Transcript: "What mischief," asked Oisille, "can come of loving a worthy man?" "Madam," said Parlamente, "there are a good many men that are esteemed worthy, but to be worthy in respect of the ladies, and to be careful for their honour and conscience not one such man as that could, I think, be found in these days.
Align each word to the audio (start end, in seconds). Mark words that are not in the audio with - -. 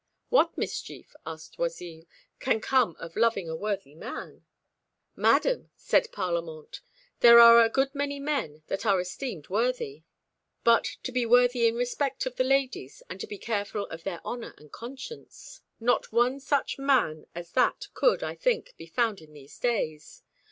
"What 0.29 0.57
mischief," 0.57 1.13
asked 1.27 1.59
Oisille, 1.59 2.07
"can 2.39 2.59
come 2.59 2.95
of 2.97 3.15
loving 3.15 3.47
a 3.47 3.55
worthy 3.55 3.93
man?" 3.93 4.43
"Madam," 5.15 5.69
said 5.75 6.11
Parlamente, 6.11 6.79
"there 7.19 7.37
are 7.39 7.63
a 7.63 7.69
good 7.69 7.93
many 7.93 8.19
men 8.19 8.63
that 8.65 8.83
are 8.83 8.99
esteemed 8.99 9.49
worthy, 9.49 10.01
but 10.63 10.85
to 11.03 11.11
be 11.11 11.27
worthy 11.27 11.67
in 11.67 11.75
respect 11.75 12.25
of 12.25 12.35
the 12.35 12.43
ladies, 12.43 13.03
and 13.11 13.19
to 13.19 13.27
be 13.27 13.37
careful 13.37 13.85
for 13.91 13.97
their 13.97 14.25
honour 14.25 14.55
and 14.57 14.71
conscience 14.71 15.61
not 15.79 16.11
one 16.11 16.39
such 16.39 16.79
man 16.79 17.27
as 17.35 17.51
that 17.51 17.85
could, 17.93 18.23
I 18.23 18.33
think, 18.33 18.73
be 18.77 18.87
found 18.87 19.21
in 19.21 19.33
these 19.33 19.59
days. 19.59 20.23